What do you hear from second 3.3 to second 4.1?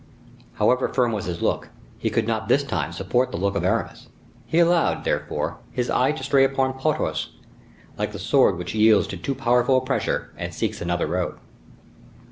look of Aramis.